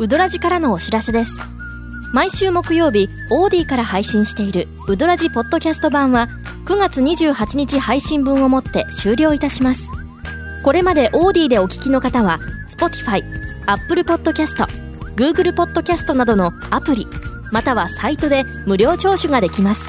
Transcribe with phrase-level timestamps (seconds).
[0.00, 1.38] ウドラジからのお知らせです。
[2.14, 6.30] 毎週木曜日オーディから配信しているウドラジポッドキャスト版は
[6.64, 9.90] 9月28日配信分をもって終了いたします。
[10.64, 12.40] これまでオーディでお聞きの方は
[12.70, 13.22] Spotify、
[13.66, 14.64] Apple Podcast、
[15.16, 17.06] Google Podcast などのアプリ
[17.52, 19.86] またはサイトで無料聴取ができます。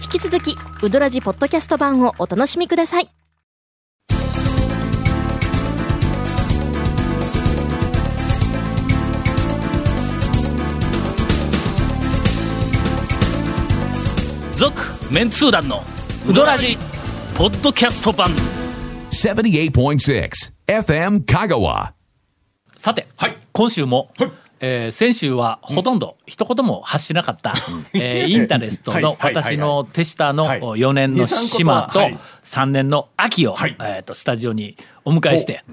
[0.00, 3.10] 引き続きウドラジポッドキャスト版をお楽しみください。
[14.64, 14.80] 続
[15.12, 15.82] メンツー団の
[16.26, 16.78] ウドラジ
[17.36, 18.30] ポッドキャスト版。
[19.10, 20.30] 78.6
[20.66, 21.92] FM Kagawa.
[22.78, 23.36] さて、はい。
[23.52, 24.32] 今週も、はい。
[24.60, 27.52] えー先週はほとんど一言も発しなかった、
[27.94, 29.04] えーインタレストのはい。
[29.04, 29.14] はい。
[29.18, 29.34] はい。
[29.34, 29.44] はい。
[29.44, 30.60] 私の手下のはい。
[30.60, 34.76] 4年の島とはい3年の秋を、はいえー、とスタジオに
[35.06, 35.72] お迎えして、え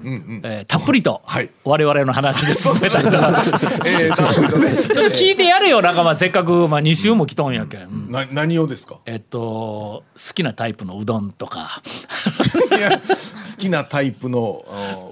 [0.62, 3.28] ーたっぷりとはい我々の話で進めたりとか、
[3.86, 4.72] えー、たっぷりとね。
[4.94, 7.80] ちょっと聞いてやれよ仲間せっかく、まあ、2週も来とんやけん。
[7.82, 8.96] うんな何をですか？
[9.06, 14.64] えっと好きなタイプのうどんとか好きなタイプの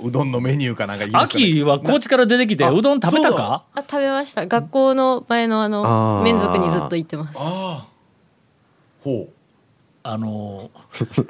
[0.03, 1.13] うどんのメニューかなんかね。
[1.15, 3.65] 秋は高知から出てきてあうどん食べたか？
[3.75, 7.87] あ食べました学校の前のあの連続にずっと行ってますああ。
[9.05, 9.33] ほう。
[10.13, 10.71] あの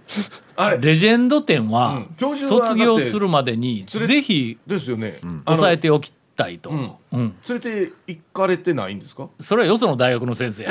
[0.80, 5.20] レジェンド店は卒業するまでにぜひですよね。
[5.22, 7.34] あの抑えておきたいと、んうん。
[7.48, 9.28] 連れて行かれてないんですか？
[9.40, 10.64] それはよその大学の先生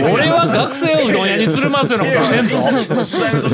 [0.00, 3.52] 俺は学生をうどん屋に連れ回すようなことんぞ取材の時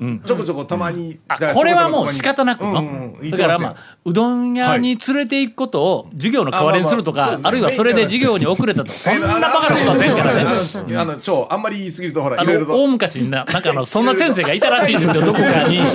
[0.00, 1.18] にちょこちょこたまに。
[1.28, 2.62] あだからこれはもう仕方なく。
[2.64, 3.12] の、うん。
[3.14, 3.30] うん。
[3.30, 12.72] だからまあうどん屋に連れて行くことを授業の代わりにするとか、あまあまああるいはそれで授業に遅れたと そんなバカなことはせんからねあの超あんまり言い過ぎるとほらあいろいろと。
[12.72, 15.88] の大昔にななんかあのそんな先生がいたらしいんですよ どこかに、はい。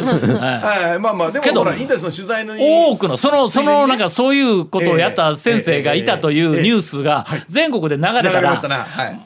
[0.90, 1.00] はい。
[1.00, 8.56] まあまあでもほらインタレスの取材の多くのそのそのなんかそういうことをやった先生がいたというニュースが全国で流れたら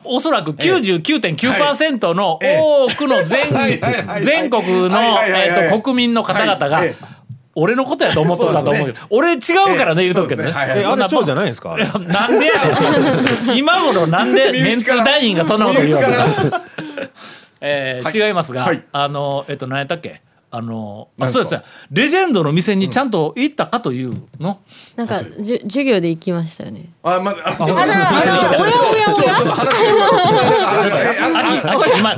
[0.03, 6.81] おそらく99.9%の多くの全国のえっと国民の方々が
[7.53, 8.85] 俺のことやと思っとったと思う。
[8.87, 9.37] けど俺違
[9.73, 10.53] うからね言うとくけどね。
[10.53, 10.67] そうですね。
[10.67, 10.79] はいはい。
[10.83, 11.75] えあんな蝶じゃないんですか？
[11.75, 11.83] な
[12.27, 12.53] んでや
[13.49, 13.57] ねん。
[13.57, 16.61] 今頃なんで メンツ団員がそんなこと言うわけ身内から。
[17.59, 18.27] えーはい。
[18.29, 18.81] 違いますが、はい。
[18.93, 20.21] あのえっと何やったっけ？
[20.53, 21.63] あのあそうですね。
[21.91, 24.59] レジェンドの店にちゃんと行ったかというの、
[24.97, 26.89] なんかじゅ授業で行きましたよね。
[27.03, 28.19] あまああちょっと話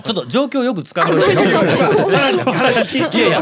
[0.01, 1.09] ちょっと状況よく使うい。
[1.11, 1.19] やい
[3.29, 3.39] や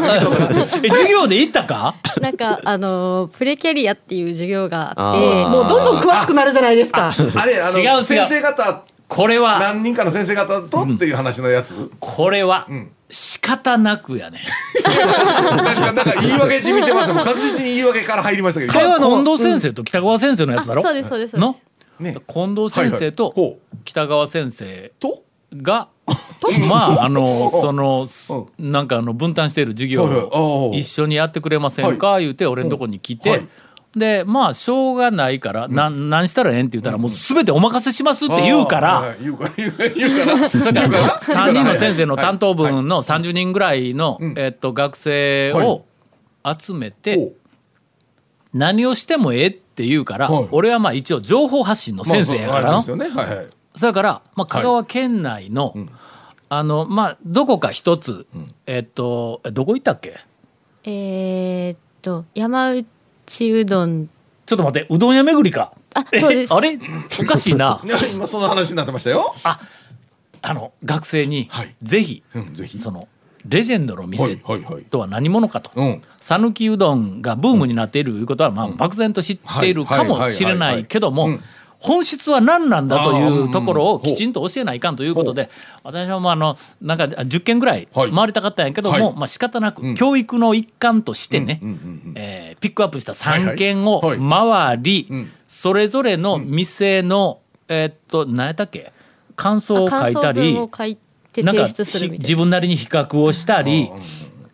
[0.83, 1.95] え授業で行ったか？
[2.19, 5.21] なんかあのプレキャリアっていう授業があって。
[5.47, 7.13] もうどんどん詳しくなるじゃないですか。
[7.13, 7.93] あれあ違う違う。
[7.95, 9.59] の先生方これは。
[9.59, 11.89] 何人かの先生方とっていう話のやつ？
[12.01, 12.67] これは
[13.09, 14.39] 仕方なくやね
[15.05, 18.73] なんか言い訳じみてます確実に言い訳から入りましたけど。
[18.73, 20.81] これは近藤先生と北川先生のやつだろ？
[20.81, 21.55] あそうですそうですの？
[21.99, 22.15] ね。
[22.27, 25.23] 近藤先生とほ北川先生と？
[25.53, 25.89] が
[26.69, 28.07] まああの その
[28.57, 32.19] なんかあの分担している授業を一緒にやってくれませんか？
[32.19, 33.47] 言うて俺のとこに来て、はい
[33.95, 38.99] でまあしょうがないから、なん何したらええんって言ったらもう全てお任せしますって言うから。
[38.99, 39.17] あーはい。
[39.21, 39.89] 言うから言うから。
[39.89, 40.71] 言うから。
[40.71, 41.09] だ 言うから。
[41.19, 45.83] から3人の先生の担当分の30人ぐらいの、えっと、学生を
[46.57, 47.35] 集めてほう。
[48.53, 50.47] 何をしてもええって言うから、はい。
[50.51, 52.71] 俺はまあ一応情報発信の先生やからの。
[52.73, 53.35] まあそうあれですよね。
[53.35, 55.73] はいから、まあ、香川県内の、
[56.49, 58.25] あのまあどこか一つ、
[58.65, 60.19] えっとえどこ行ったっけ？
[60.83, 62.85] えーっと山内
[63.51, 64.09] うどん。
[64.45, 65.73] ちょっと待ってうどん屋巡りか。
[65.93, 66.53] あそうです。
[66.53, 66.77] えあれ？
[67.21, 67.81] おかしいな。
[68.13, 69.35] 今その話になってましたよ。
[69.43, 71.75] あの学生に、はい。
[71.81, 72.77] ぜひ、うんぜひ。
[72.79, 73.07] その
[73.47, 74.37] レジェンドのはい店
[74.89, 75.71] とは何者かと。
[75.75, 76.01] うん。
[76.19, 81.29] 讃岐、うどんがブームになっているいうことは、まあ、漠然と知っているかもしれないけども
[81.81, 85.49] 本質は何なんだというところをうんきちんと教えないかんということで
[85.83, 88.11] 私はもうあのなんか10件ぐらいはい。
[88.11, 89.15] 回りたかったんやけども、はい。
[89.15, 91.59] まあ仕方なく教育の一環としてね、
[92.15, 94.19] えーピックアップした3件をはい。
[94.19, 94.77] はい。
[94.77, 95.31] 回り、ん。
[95.47, 98.93] それぞれの店の、えーっと何やったっけ？
[99.35, 100.97] 感想を書いた感り想文を書い
[101.33, 103.89] てなんか提出するみたい自分なりに比較をしたり、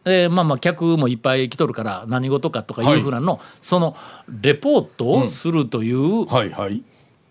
[0.06, 3.98] でまあまあ客もいっぱい来とるから何事かとかいうふうなの、その
[4.30, 6.84] レポートをするという、はいはい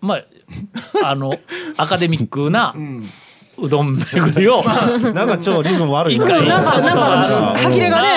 [0.07, 0.25] まあ
[1.05, 1.35] あの
[1.77, 2.75] アカデミックな
[3.59, 4.63] うどん巡りを
[5.15, 8.09] なんか超リズム悪い一回なんかなんか歯切れがね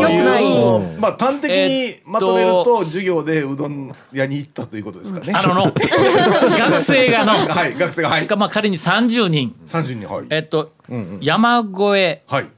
[0.00, 0.98] 良くない。
[0.98, 5.32] まあ端的にえっとまとめると授業でうどん屋に行ったということですかね。
[5.34, 7.32] あのの学生がの。
[7.32, 8.28] はい学生がはい。
[8.36, 9.54] まあ仮に30人。
[9.66, 10.26] 30人はい。
[10.30, 10.72] えっと、
[11.20, 12.22] 山越え。
[12.26, 12.46] はい。
[12.46, 12.50] え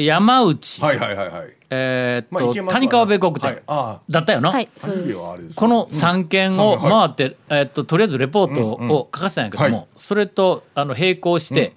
[0.00, 1.56] 山内、はいはいはいはい。
[1.70, 3.62] えーっと、まあ谷川米国店、はい。
[3.66, 4.68] あだったよな、はい
[5.54, 6.82] この3件をうん。
[6.82, 9.86] は回って、えーっととりあえずレポートを書かせたんやけども、はい。
[9.96, 11.74] それとあの並行して、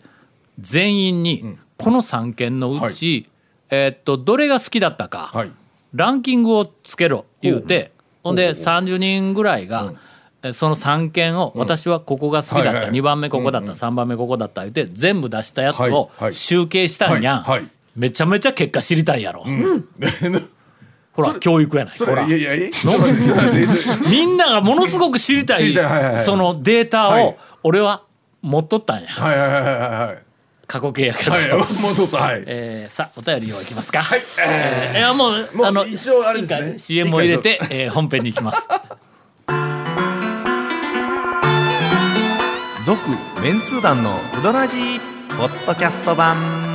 [0.60, 3.28] 全員にこの3件のうち、
[3.70, 5.52] えーっとどれが好きだったか、はい。
[5.94, 7.92] ランキングをつけろ言うて
[8.24, 9.94] ほんで30人ぐらいが、
[10.44, 16.34] えその3件を私はここが好きだった、はいはい2番目ここだった、3番目ここだった言うて全部出したやつはいをはい。
[16.34, 17.38] 集計したんや。
[17.38, 19.46] ん、はいはいめちゃめちゃ結果知りたいやろ、
[21.14, 21.96] ほら教育やない。
[21.96, 22.26] そほら。
[22.26, 22.70] れいやいやいや。
[24.10, 26.26] みんながものすごく知りたい知りたいはいはいはい。
[26.26, 27.38] そのデータをはい。
[27.64, 28.04] 俺は
[28.42, 29.08] 持っとったんや。
[29.08, 29.72] はいはいはいはい
[30.08, 30.24] はい。
[30.68, 31.64] 過去形やけど、はい、もう
[31.96, 32.44] ちょっとはい。
[32.48, 34.20] えーさあお便りをいきますか、はい。
[34.46, 36.78] えーいやもうもうあの一応あれですね。
[36.78, 38.68] CM を入れて、えー本編に行きます。
[42.86, 43.00] 続
[43.42, 45.00] メンツー団のウドラジー
[45.38, 46.75] ポッドキャスト版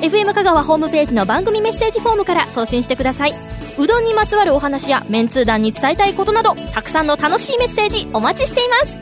[0.00, 3.34] FM 香川ホームページの番組メッセージフォームから送信してください。
[3.78, 8.98] うどんにまつわるお話やメンツー団に伝えたいことなどたくさんの楽しいメッセージお待ちしています。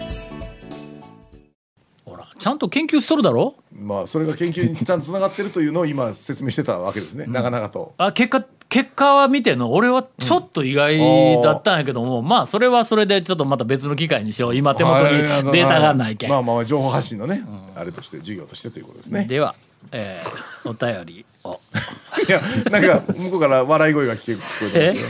[2.05, 3.55] ほらちゃんと研究しとるだろ？
[3.73, 7.27] まあそれが研究にちゃんとつながってるというのを今説明してたわけですね。
[7.29, 7.95] なかなかと。
[7.97, 10.99] あ結果結果は見てんの俺はちょっと意外
[11.43, 15.17] だったんやけども、まあそれはそれでちょっとまた別の機会にしよう今手元に
[15.53, 17.45] データがないけん、まあまあ情報発信のね、
[17.77, 19.25] あれとして授業としてということですね。
[19.25, 19.55] では、
[19.93, 21.59] えーお便りを。
[22.29, 25.05] いやなんか向こうから笑い声が聞こえてますよ。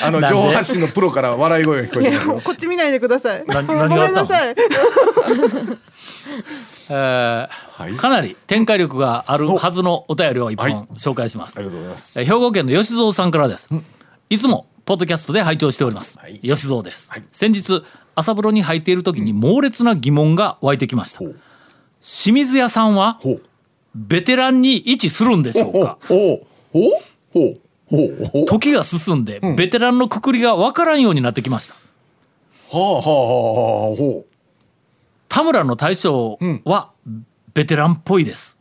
[0.00, 2.28] あの情報発信のプロから笑い声が聞こえてます。
[2.28, 2.40] よ。
[2.42, 3.44] こっち見ないでください。
[3.46, 4.54] なごめんなさい。
[6.88, 7.92] えーはい。
[7.94, 10.72] かなり展開力があるはずのお便りを一はい。
[10.72, 12.18] 本紹介します、ありがとうございます。
[12.18, 13.68] えー兵庫県の吉蔵さんからです、
[14.30, 16.38] いつもポッドキャストで拝聴しております、はい。
[16.40, 17.22] 吉蔵です、はい。
[17.30, 17.82] 先日
[18.14, 21.20] 朝風呂に入っている時に猛烈な疑問が湧いてきました、
[22.00, 23.42] 清水屋さんはほう
[23.94, 25.98] ベテランに位置するんでしょうか。
[28.46, 31.74] 時が進んでベテランのくくりが分からんようになってきました。
[31.74, 34.26] はあはあはあはあほう。
[35.28, 36.90] 田村の大将は
[37.54, 38.58] ベテランっぽいです。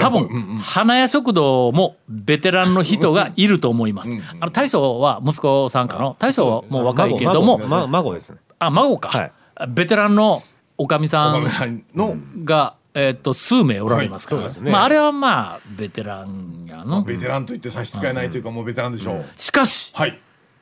[0.00, 0.28] 多分
[0.60, 4.16] 花屋食堂もベテランの人がいると思います。
[4.40, 7.58] あの大将は息子さんかの大将はもう若いけども。
[7.88, 8.38] 孫ですね。
[8.58, 9.32] あ孫か、はい。
[9.68, 10.42] ベテランの
[10.76, 12.14] おかみさん岡部さんの
[12.44, 14.70] が、えー、と数名おられますから、はいね。
[14.70, 17.02] まあ、あれはまあベテランやの。
[17.02, 19.26] ベテランと言って差し支えないというかもうベテランでしょう。
[19.36, 20.20] しかしはい。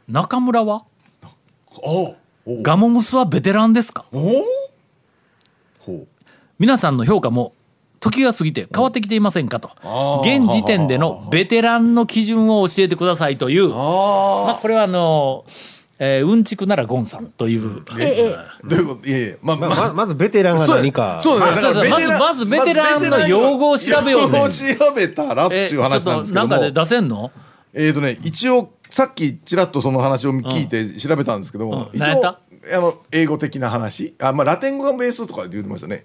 [0.08, 0.84] 中村は？
[2.46, 4.04] ガモムスはベテランですか？
[6.58, 7.52] 皆さんの評価も
[8.00, 9.70] 時が過ぎて変わってきていませんかと。
[10.22, 13.70] 現時点でのベテランの基準を教えてくださいという。
[13.70, 15.44] まああこれはあの、
[16.00, 17.94] えーうんちくならゴンさんという、あ、
[18.64, 19.08] どういうこと？
[19.08, 19.78] いやいやまあまあまあ。
[19.88, 21.18] ままずベテランが何か。
[21.20, 21.60] そうだね。
[21.60, 26.48] だからまずまずベテランの用語を調べようぜ用語を調べたらってえいう話なんですけども。
[26.50, 27.32] ちょっとなんかで出せんの？
[27.74, 32.38] えーとね一応さっきちらっとその話を聞いて調べたんですけども、一応うん何やっ
[32.70, 32.78] た？
[32.78, 34.14] あの英語的な話。
[34.20, 36.04] あまあラテン語がベースとかで言ってましたね。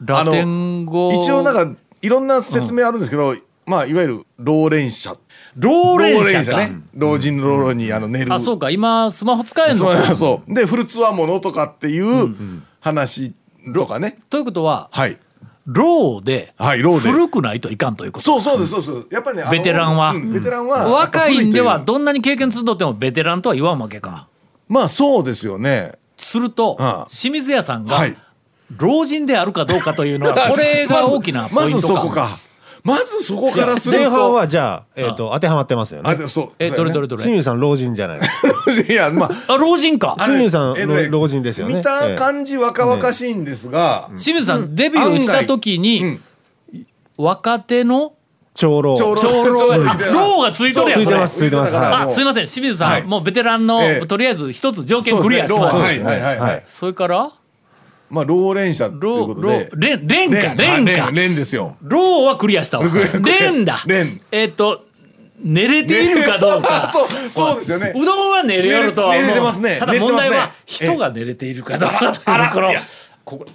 [0.00, 1.12] ラテン語。
[1.12, 3.34] 一応なんかいろんな説明あるんですけど、
[3.66, 5.16] まあいわゆる老練者。
[5.56, 6.80] 老練者か、ね。
[6.94, 8.32] 老人の老老にあの寝る。
[8.32, 8.70] あそうか。
[8.70, 10.16] 今スマホ使えんのか。
[10.16, 12.34] そう でフルツワものとかっていう
[12.80, 13.34] 話
[13.74, 15.18] とかね、ということははい。
[15.66, 16.54] ローで。
[17.00, 18.24] 古くないといかんということ。
[18.24, 19.14] そうそうですそうです。
[19.14, 20.10] やっぱりねベテランは。
[20.12, 24.28] うんベテランは若いんではどんなに経験積んどってもベテランとは言わんわけか
[24.68, 25.92] まあそうですよね。
[26.16, 27.06] するとああ。
[27.10, 28.16] 清水屋さんがはい。
[28.76, 31.80] 老人であるかどうかというのはこれが大きなポまイントか。
[31.80, 32.28] ずそこか
[32.86, 34.10] まずそこからすると。
[34.10, 36.16] 前半はじゃあ、えー、と当てはまってますよね。
[36.24, 36.52] あそう。
[36.60, 37.22] えどれどれどれ？
[37.22, 38.20] 清水さん老人じゃない。
[38.20, 39.52] れいやまあ。
[39.54, 40.14] あ老人か。
[40.18, 41.74] 清水さんえっとね老人ですよね。
[41.74, 46.20] 見た感じ若々しいんですが、清水さんデビューした時に
[47.16, 48.14] 若手の
[48.54, 48.96] 長老。
[48.96, 49.20] 長老。
[49.24, 52.46] 長 がついとるやんそれついてますついてますあすいません。
[52.46, 53.02] 清水さん、はい。
[53.02, 54.06] もうベテランの、ええ。
[54.06, 57.32] とりあえず一つ条件そうクリアしましたですはいはいはい、それから
[58.08, 59.70] まあ老練者ということで。
[59.70, 60.92] ーレンレンかレンか。
[61.06, 61.76] レンレンですよ。
[61.82, 62.86] ローはクリアしたわ。
[63.24, 63.78] レンだ。
[64.30, 64.84] えっ、と
[65.42, 66.90] 寝れているかどうか。
[66.94, 67.92] そうそうですよね。
[67.94, 69.22] うどんは寝れよるとは思う。
[69.22, 69.76] 寝れてますね。
[69.78, 72.70] ただ問題は人が寝れているかどうかというところ。
[73.24, 73.46] ここ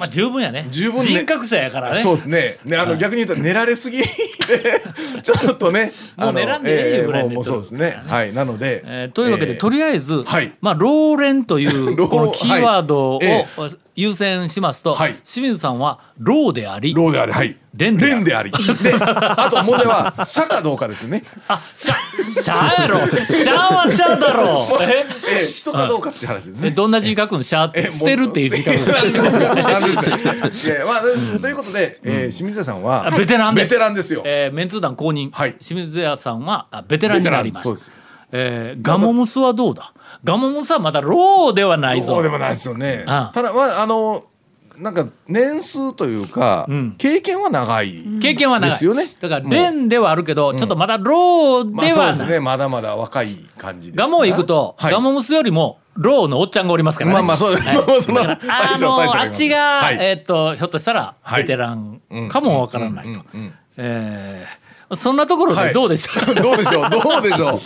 [0.00, 2.58] まあ十分やね十分ね人格者やからねそうですね。
[2.64, 4.04] ね、あの、逆に言うと、寝られすぎで、
[5.22, 5.92] ちょっとね。
[6.16, 8.00] もう寝らんでいいええぐらい寝もう、もうそうですね。
[8.06, 8.82] はい、なので。
[8.86, 13.46] えーというわけで、えーとりあえず、はいまあ、ローレンという このキーワードを、はいえ
[13.96, 17.56] 優先しますと、はい清水さんはローでありローであり、はい。
[17.74, 18.50] 連であるであり。
[18.50, 18.58] で、
[18.98, 21.22] あと問題は、社かどうかですね。
[21.48, 21.94] あシャ
[22.42, 24.99] シャやろシャはシャだろえええ、
[25.52, 26.68] 人かどうかっていう話ですね。
[26.68, 27.42] えどんな字書くの？
[27.42, 28.86] シャえ捨てるっていう字書くの？
[29.62, 29.88] なんで
[30.52, 30.74] すね。
[30.74, 30.92] いや、ま
[31.36, 33.10] あ、ということで、えー清水屋さんはあ。
[33.10, 34.22] ベテランですベテランですよ。
[34.24, 38.00] えーメンツー団公認、はい清水屋さんはあベテランになりましたベテランそうです
[38.32, 39.92] えーガモムスはどうだ？
[40.24, 43.04] ガモムスはまだローではないぞそうでもないですよね。
[43.06, 44.24] ああただ、まあ、あの。
[44.80, 46.66] なんか年数というか、
[46.98, 49.06] 経験は長い経験は長いですよね。
[49.20, 52.40] だから連ではあるけど、ちょっとまだローまあではない、そうですね。
[52.40, 53.98] まだまだ若い感じです。
[53.98, 57.14] ガモ行くと、はいガモムスよりもローのおっちゃんがおりますからね。
[57.14, 57.86] まあまあそうですはいまあ
[58.26, 63.20] まあそのあっちが、はいえーっとひょっとしたらはいベテランかもわからないと。
[63.76, 66.34] えーそんなところはいでどうでしょう？
[66.42, 66.90] どうでしょう？
[66.90, 67.60] どうでしょ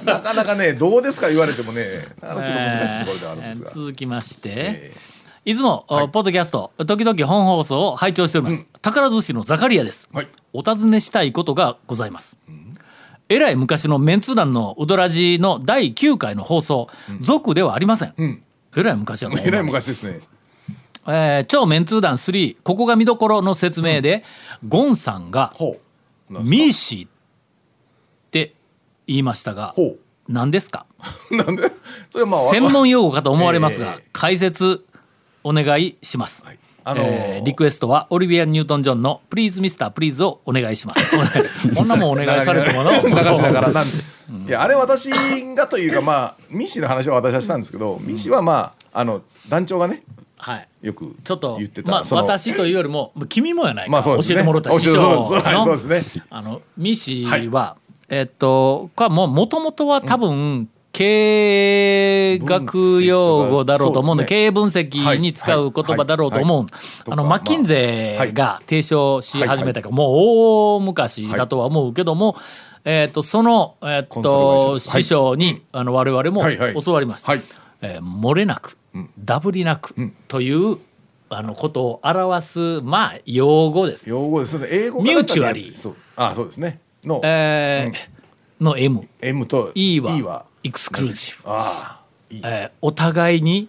[0.00, 0.04] う？
[0.04, 1.82] なかなかね、どうですか言われてもね、
[2.20, 3.68] なかなかちょっと難しいところではあるんですが。
[3.68, 4.92] えー続きまして、
[5.44, 10.28] いつも、おポッドキャスト時々本放送を拝聴しております、宝寿司のザカリアです、はい。
[10.52, 12.36] お尋ねしたいことがございます、
[13.28, 16.86] えらい昔のメンツ団のウドラジの第9回の放送、
[17.20, 18.14] 続ではありません、
[18.76, 20.20] えらい昔や えらい昔ですね。
[21.08, 24.22] えー超メンツー団3ここが見どころの説明で、
[24.68, 25.52] ゴンさんが
[26.28, 27.10] ミーシーっ
[28.30, 28.54] て
[29.08, 29.96] 言いましたがほ
[30.28, 30.86] 何ですか？
[31.32, 31.34] う。
[31.36, 31.64] なんで？
[32.10, 32.48] それはまあ。
[32.50, 34.84] 専門用語かと思われますが、ええ解説
[35.44, 36.58] お願いします、はい。
[36.84, 41.10] あのーえーリクエストはオリビア・ニュートン・ジョンの「プリーズ・ミスター・プリーズ」をお願いします。
[41.74, 42.92] こんなもんお願いされてもな。
[44.46, 45.10] いやあれ私
[45.54, 50.02] がというかまあミッシーの話は私はしたんですけど、ミッシーはまああの団長がね
[50.38, 50.68] はい。
[50.82, 54.36] よくちょっと言ってた、まあ私というよりも君もやないか、まあそうですね。
[54.36, 56.24] 教えてもらった師匠のそうですね。
[56.30, 57.76] あのミシは、
[58.08, 66.70] えっとこれもともとは多分、経営学用語だろうと思うんで、経営分析に使う言葉だろうと思う、はい。
[66.70, 67.12] はい。
[67.12, 69.88] あのマッキンゼーが提唱し始めたか。
[69.88, 70.06] ら、もう
[70.76, 72.36] 大昔だとは思うけども、
[72.84, 76.58] えっとその、えっと師匠に、あの我々もはい。
[76.58, 76.82] はい。
[76.82, 77.32] 教わりました。
[77.32, 77.42] はい。
[77.80, 78.76] えー漏れなく、
[79.18, 79.94] ダブりなく、
[80.28, 80.76] という
[81.30, 84.08] あのことを表すまあ用語です。
[84.10, 84.68] 用語ですね。
[84.70, 86.80] 英語ミューチュアリーあそうですね。
[87.04, 90.14] の、えーの M M と E は。
[90.14, 92.40] E はエクスクルーシブ、ああいい。
[92.44, 93.68] えーお互いに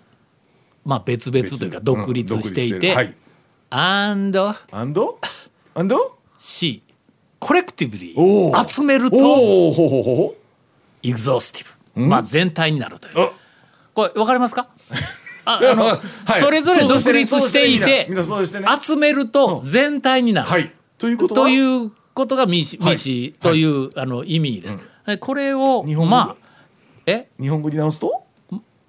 [0.86, 3.16] まあ別々というか別独立していて、はい
[3.70, 4.40] and
[4.72, 5.20] アンド
[5.74, 6.84] アンド C
[7.40, 8.68] コレクティブリおー。
[8.68, 10.36] 集めるとおおほうほうほうほ
[11.02, 13.20] エグゾースティブ、まあ全体になるという。
[13.20, 13.32] あ。
[13.94, 14.68] これわかりますか？
[15.46, 16.00] ああの、は
[16.38, 16.40] い。
[16.40, 18.68] それぞれ独立していてみんなそうしてね。
[18.80, 20.72] 集めると全体になる、はい。
[20.98, 21.48] ということは？
[21.48, 22.90] ということがミーシ,、はい。
[22.92, 24.78] ミーシという、あの意味です。
[25.08, 26.12] えこれを日本語。
[26.12, 26.43] まあ
[27.06, 27.28] え？
[27.40, 28.24] 日本語に直すと？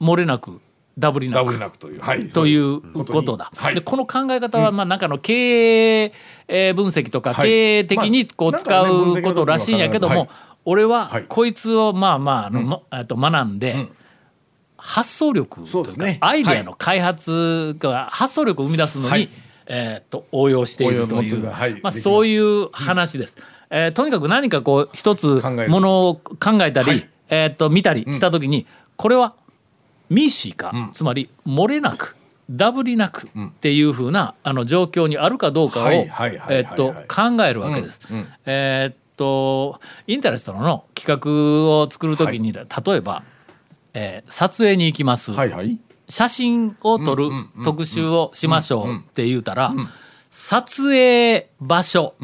[0.00, 0.60] 漏れなく
[0.96, 1.58] ダブりなく。
[1.58, 2.00] なくという。
[2.00, 3.50] はいということだ。
[3.54, 3.74] はい。
[3.74, 6.12] でこの考え方は、まあなんかの経営
[6.46, 7.48] えー分析とか、はい。
[7.48, 10.28] 経営的にこうまあ使うことらしいんやけども、はい。
[10.64, 11.26] 俺ははい。
[11.28, 13.88] こいつをまあまああの、と学んで、
[14.76, 15.90] 発想力とか
[16.20, 19.28] アイデアの開発が発想力を生み出すのに、はい。
[19.66, 23.36] えーっと応用しているという、まあ、そういう話です。
[23.70, 28.66] えーとにかく何かこう一つものを考えたり、はいえーっと見たりした時に、
[28.96, 29.34] これは
[30.10, 32.16] ミーシーか、つまり漏れなく
[32.50, 35.88] ダブりなくっていうふうなあの状況にあるかどうかを
[36.50, 38.00] えーっと考えるわけです。
[38.46, 42.62] えーっとインタレストの企画を作る時に、例
[42.96, 43.22] えば、
[43.94, 45.32] えー撮影に行きます、
[46.08, 47.30] 写真を撮る
[47.64, 49.72] 特集をしましょうって言うたら、
[50.30, 52.14] 撮影場所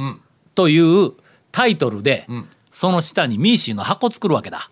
[0.54, 1.12] という
[1.52, 2.26] タイトルで、
[2.70, 4.70] その下にミーシーの箱作るわけだ。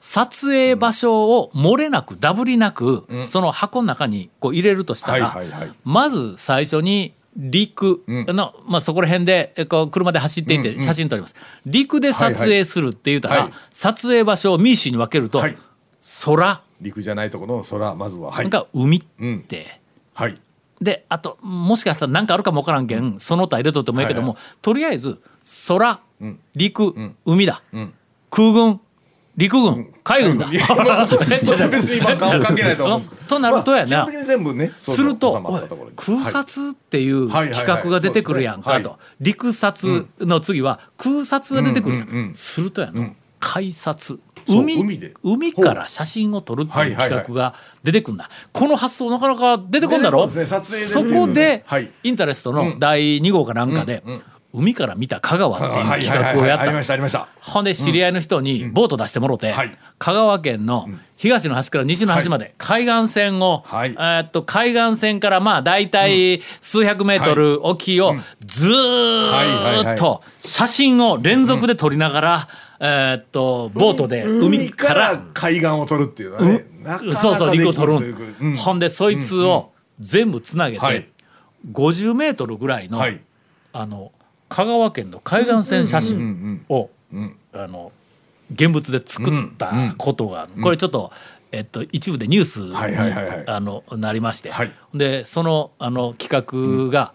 [0.00, 5.72] 撮影場所を漏れなくダブりなく、その箱の中にこう入れるとしたら、はいはいはい。
[5.84, 13.52] まず最初に陸の、まあ、そこら辺でえこう車で走っていって写真撮ります、陸で撮影するって言うたら、はいはい。
[13.70, 15.56] 撮影場所をミーシーに分けると、はい。
[16.24, 16.62] 空。
[16.80, 18.50] 陸じゃないところの空まずははい。
[18.50, 19.02] が海っ
[19.46, 19.80] て、
[20.14, 20.40] はい。
[20.80, 24.38] であともしかしたら何かあるかも分からんけん、その他入れとってもいいけども、はい。
[24.60, 25.22] とりあえず
[25.68, 26.00] 空、
[26.54, 27.62] 陸、海だ、
[28.30, 28.80] 空軍
[29.36, 30.46] 陸軍海軍だ。
[30.52, 33.10] いやまあそれ別に今関係ないと思うんです。
[33.10, 33.98] けどとなるとやな。
[33.98, 35.32] まあ基本的に全部ねそうすると
[35.96, 37.50] 空撮っていうはい。
[37.50, 38.98] 企画が出てくるやんかと。
[39.20, 42.32] 陸撮の次は空撮が出てくるやん。
[42.34, 43.10] するとやな。
[43.40, 50.28] 海撮海海から写真を撮るっていう企画が出てくるんだ、この発想なかなか出てこんだろ？
[50.28, 51.90] ねそこで、はい。
[52.04, 54.04] インタレストの第2号かなんかで、
[54.54, 56.64] 海から見た香川っていう企画をやった。
[56.64, 57.28] ありましたありました。
[57.40, 59.72] ほんで知り合いの人にボート出してもろて、はい。
[59.98, 63.92] 香川県の東の端から西の端まで海岸線を、はい。
[63.92, 76.66] えーっと海岸線からまあ大体数百メートル沖をずーっと写真を連続で撮りながら、えーっとボートで海海かからら海岸を取るっていうのはね、
[77.14, 81.08] そうそう陸を取るほんでそいつを全部つなげて、はい。
[81.70, 83.20] 50メートルぐらいの、はい。
[83.72, 84.12] あの
[84.52, 86.90] 香川県の海岸線写真を、
[87.54, 87.90] あの
[88.52, 91.10] 現物で作ったことがある、これちょっと、
[91.52, 92.76] えっと、一部でニュースに、
[93.46, 94.72] あのなりまして、はい。
[94.92, 97.14] でそのあの企画が、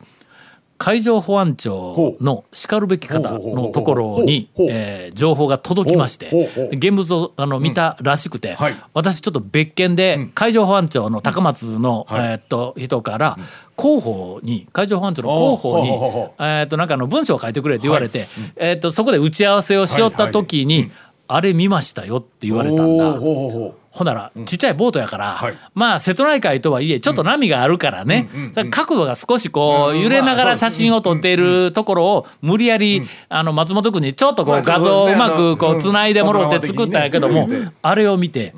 [0.77, 8.75] 海上保安庁のしかるべき方のところにえー情報が届きまして現物をあの見たらしくて、はい。
[8.93, 12.31] 私ちょっと別件で海上保安庁の高松の、はい。
[12.31, 13.37] えーっと人から
[13.77, 20.91] 広報に海上保安庁の広報にえーっとなんかあの文章を書いてくれって言われて、えーっとそこで打ち合わせをしよった時に、
[21.27, 23.13] あれ見ましたよって言われたんだ。
[23.15, 25.57] おーほうほうほうほんならちっちゃいボートやから、はい。
[25.73, 37.49] まあ瀬戸内海とはいえちょっと波があるからね、それ角度が少しこう揺れながら写真を撮っているところを無理やり、あの松本君にちょっとこまあう画像をうまくこうつないでもろってうん作ったんやけども
[37.81, 38.53] あれを見て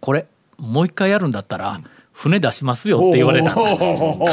[0.00, 0.26] これ
[0.58, 1.80] もう一回やるんだったら
[2.12, 3.54] 船出しますよって言われた。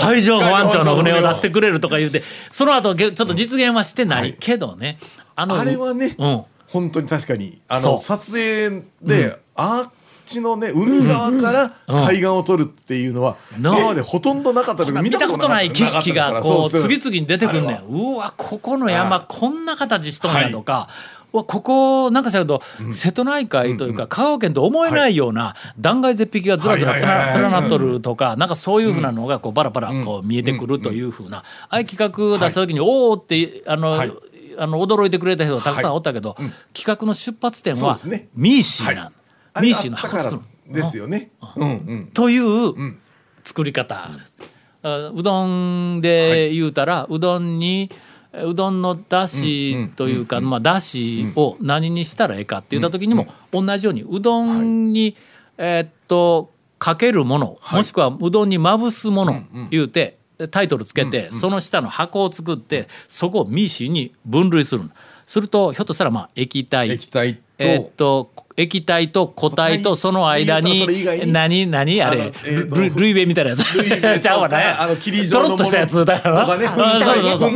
[0.02, 2.24] 海上保安庁の船を出してくれるとか言うて。
[2.50, 5.00] その後げちょっと実現はしてないけどね、
[5.38, 6.44] あのあれはね、うん。
[6.68, 9.92] 本当に確かにあの撮影で、あっ
[10.30, 17.86] ちのね海側から海岸を撮るっていうのは、な今までほとんどなかったとい見たことない景色がこう次々々に出てくんねん。
[17.88, 20.88] うわここの山こんな形しとんやとか、
[21.32, 34.14] ここなんかしらと、瀬戸内海というか香川県と思えないような断崖絶壁がずらずら連なっとるとかなんかそういうふうなのがこうバラバラこう見えてくるというふうなああいう企画出した時におおってあの、はい。
[34.62, 36.36] あの驚いてくれた人がたくさんおったけど、
[36.74, 37.96] 企画の出発点は
[38.36, 39.14] ミーシーなん、
[39.54, 41.32] あれミーシーのがあったからですよね。
[41.56, 41.70] うん。
[41.70, 42.98] うんという
[43.44, 44.10] 作り方。
[44.18, 44.36] です。
[44.82, 47.90] あうどんで言うたら、うどんに
[48.34, 55.16] うどんのだしというか、まあ、だしを何にしたらええかって言った時にも同じようにうどんに、
[55.58, 60.18] えーっとかけるもの、もしくはうどんにまぶすもの言うて
[60.52, 64.84] タイトルつけて、その下の箱を作ってそこをミーシーに分類する。
[65.26, 66.90] するとひょっとしたらまあ液体。
[66.90, 70.86] 液体と、えーっと液体と固体とその間に
[71.28, 72.02] 何何？
[72.02, 72.32] あれ？
[72.44, 73.64] ルルイベみたいなやつ。
[74.20, 76.76] ちゃうわねかあの霧状のものとろっとしたやつだよなとかね粉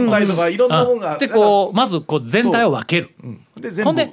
[0.10, 3.12] 体とかいろんなものがでこうまずこう全体を分ける。
[3.84, 4.10] ほんで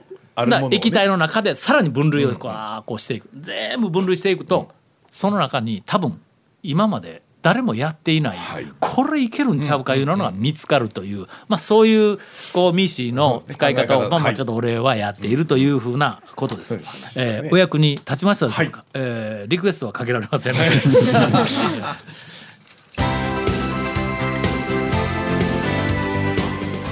[0.71, 3.29] 液体の中でさらに分類をこうこうしていく。
[3.35, 4.69] 全部分類していくと
[5.11, 6.21] その中に多分
[6.63, 8.39] 今まで誰もやっていない、
[8.81, 12.19] これいけるんちゃうかいうのが見つかるという、まあ、そういう
[12.53, 16.79] こうミーシーの使い方を、まあ、まあはいちょっと俺はやっているというふうなことです。
[17.17, 20.61] えーお役に立ちましたでしょうか、えーリクエストはかけられませんね。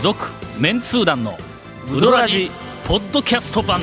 [0.02, 1.36] 続メンツー団の
[1.92, 2.50] ウドラジ
[2.86, 3.82] ポッドキャスト版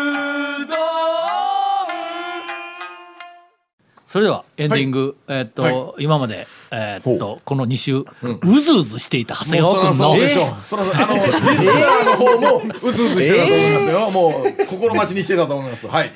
[4.11, 10.47] それではエンディング、えーっと、今まで、えーっとこの2週、うずうずしていた長谷川君の、そうでしょう。
[10.65, 14.11] そらそうあのリスナーの方もうずうずしてたと思いますよ。
[14.11, 15.87] もう心待ちにしてたと思います。
[15.87, 16.11] はい。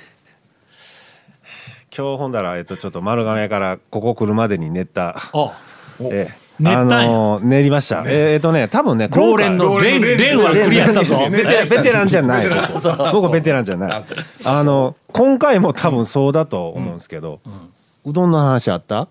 [1.98, 5.58] 今日ほんだら、えっと、ちょっと丸亀からここ来るまでに練った、あ
[6.02, 7.00] ええ練ったんや。
[7.00, 11.30] あのー練りました、ええっとね多分ねローレンのレンのレンはクリアしたぞ。
[11.32, 12.48] ベテランベテランじゃない。
[13.14, 14.04] 僕ベテランじゃない。
[14.44, 17.50] あの今回も多分そうだと思うんですけど、う
[18.14, 19.08] どんの話あった？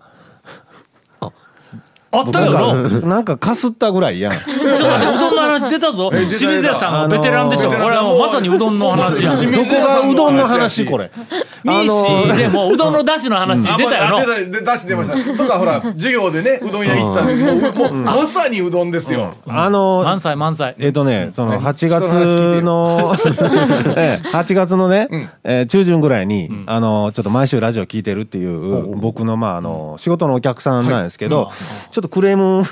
[2.11, 3.19] あったよなんな。
[3.19, 4.31] んかかすったぐらいやん
[4.79, 6.09] っと待ってうどんの話出たぞ。
[6.11, 7.69] 清水屋さんはベテランでしょ。
[7.69, 9.31] あのーこれはもうまさにうどんの話や。
[9.35, 11.11] 清どこがうどんの話これ
[11.63, 15.37] ミーシーでもううどんのだしの話出たやろ出た出し出ました。
[15.37, 19.33] とかほら授業でねうどん屋行ったんでもうもうまさにうどんですよ。
[19.47, 20.75] あの満載満載。
[20.79, 23.15] えっ、とね、その8人の話聞いて月の、
[23.97, 25.07] ええ8月のね、
[25.43, 31.49] えー中旬ぐらいに、あの、ちょっと毎週ラジオ聞いてるっていう、僕の、まあ、あの、仕事のお客さんなんですけど、
[31.91, 32.63] ちょっとクレーム、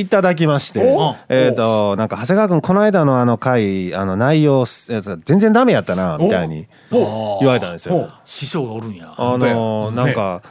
[0.00, 0.80] いただきまして。
[0.84, 8.08] お、えっと、なんか、長谷川君、この間のあの回、あの、内容、えーと全然ダメやったな、みたいに言われたんですよ。
[8.24, 9.12] 師匠がおるんや。
[9.16, 9.96] あの、ね。
[9.96, 10.42] なんか、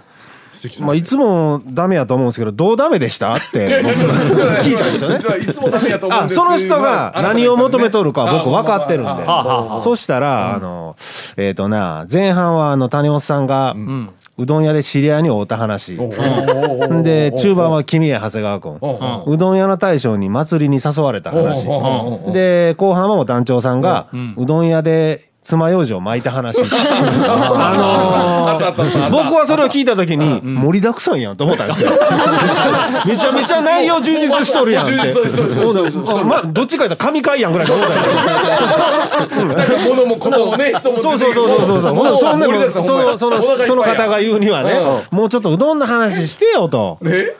[0.81, 3.33] まあ、いつもダメやと思うんですけど、どうダメでした？
[3.33, 5.17] って、 僕聞いたんですよね。
[5.39, 9.23] いつもダメやと思うんあですその人が何を求めとるか僕分かってるんで。
[9.81, 10.95] そしたらあの
[11.37, 13.73] えっとな前半はあの谷本さんが
[14.41, 15.97] うどん屋で知り合いに会うた話。
[17.03, 18.79] で中盤は君や長谷川君
[19.27, 21.67] うどん屋の大将に祭りに誘われた話
[22.33, 26.59] で後半はもう団長さんがうどん屋で爪楊枝を巻いた話。
[26.61, 31.91] あのー僕はそれを聞いた時に盛りだくさんやんと思ったんですけど。
[33.05, 34.85] めちゃめちゃ内容充実しとるやん
[36.27, 37.93] まあどっちか言ったら神回やんぐらいと思った
[39.89, 47.35] 物もこともね人もそうそうそうそうそうそうほなそんなそのそのその方が言うにはねもうちょっとうどんの話してよとえ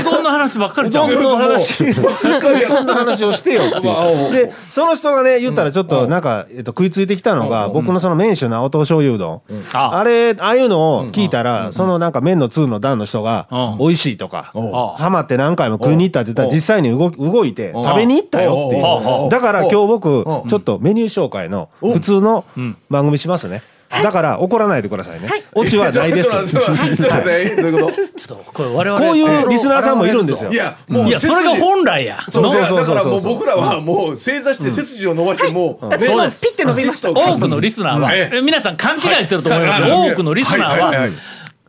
[0.00, 3.88] うどんの話ばっかりうじゃんどんの話うどんの話をしてよって
[4.32, 9.42] でその人がね言ったらちょっとなんかえっと食いついてきたのが僕のその麺州の青唐醤油うどん。
[9.74, 9.98] あ。
[9.98, 13.78] あれああいうのを聞いたらそのなんか麺の通の段の人がうん。
[13.78, 14.94] 美味しいとかあ。
[14.98, 16.54] ハマって何回も食いに行ったって言ったらうん。
[16.54, 18.82] 実際に動動いて食べに行ったよってう。
[18.82, 19.24] ん。
[19.24, 20.48] いうだから今日僕うん。
[20.48, 22.44] ちょっとメニュー紹介の普通の
[22.88, 25.30] 番組しますねだから怒らないでくださいね。
[25.54, 26.28] オチはないです。
[26.46, 30.50] ちょっとことちょっとこれ我々こういうリスナーさんもいるんですよ。
[30.50, 32.18] いやもういやそれが本来や。
[32.28, 36.40] そうだからもう僕らはもう正座して背筋を伸ばしてもうねそうです。
[36.42, 37.10] ピッて伸びました。
[37.10, 40.12] 多くのリスナーは、皆さん勘違いしてると思います、はい。
[40.12, 40.80] 多くのリスナーは、はい。
[40.80, 40.96] はい。
[40.98, 41.12] はい。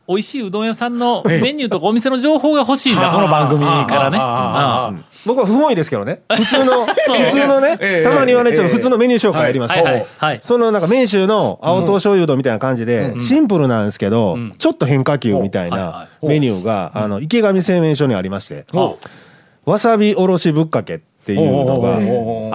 [0.10, 5.04] 美味しいうどん屋さんのメニューとかお店の情報が欲しいんだ、この番組からね。
[5.26, 6.22] 僕は不本意ですけどね。
[6.30, 6.94] 普通の普
[7.32, 9.72] 通のねええたまにはねええちょっと普通のメニュー紹介やります。
[9.72, 10.06] はいはい。
[10.18, 10.40] はい。
[10.42, 18.66] そのなんか麺州の青唐醤油うどんみたいな感じでシンプルなんですけどちょっと変化球みたいないメニューがあの池上製麺所にありまして
[19.66, 20.96] わさびおろしぶっかけ。
[20.96, 21.98] っっていうのが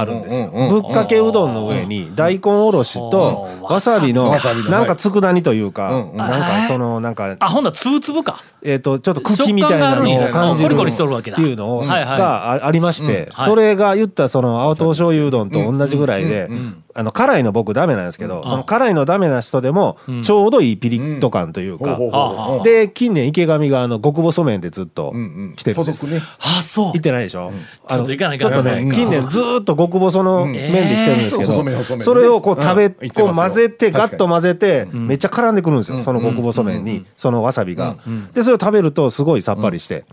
[0.01, 4.31] あるんですよぶっかけうどんの上に大根おろしとわさびの
[4.71, 8.43] なんか佃煮というかなんかそのなんかあ、ほんなつぶつぶか。
[8.63, 16.49] えっ、とちょっと茎みたいなのを感じるっていうのがありまして、それが言ったその青唐醤油うどんと同じぐらいで、
[16.97, 22.65] あの辛いの僕ダメなんですけど、その辛いのダメな人でもちょうどいいピリッと感というか、ほうほうほうほう。
[22.65, 25.13] で近年池上があの極細麺でずっと
[25.57, 26.07] 来てるんです。
[26.07, 26.93] 細くねあ、そう。
[26.93, 27.01] 行っ。
[27.01, 27.53] てないでしょ、
[27.87, 37.97] あちょっのと行かないかんちょっとねうん近年ずーっと極細の麺で来てるんですけど、えーそれをこう食べ、こう混ぜてガッと混ぜて、めっちゃ絡んでくるんですよ、その極細麺に、そのわさびが、
[38.33, 40.05] でそれを食べるとすごいさっぱりして、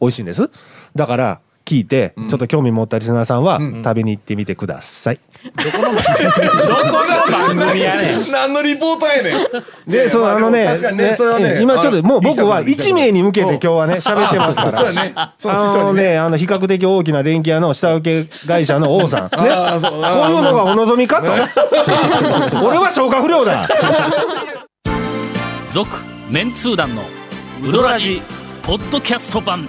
[0.00, 0.50] 美味しいんです。
[0.94, 5.92] だから聞いてちょっと興味持ったリスナーさんは食べに行ってみてください、どこの
[7.30, 8.24] 番組やねん。
[8.32, 9.34] 何のリポートやね
[9.86, 9.90] ん。
[9.90, 14.72] で、そのまあのね、確かにねそれはねね今ちょっともう僕はあいい人1名に向けて今日はね喋ってますから。
[14.78, 15.12] そうやね。
[15.36, 21.30] そう師あのね、あの比較的大きな電気屋の下請け会社の王さん、 ね、こういうのがお望みかと。
[22.64, 23.68] 俺は消化不良だ。
[25.72, 25.90] 続、
[26.30, 27.02] メンツー団の
[27.62, 28.22] ウドラジ、
[28.62, 29.68] ポッドキャスト版。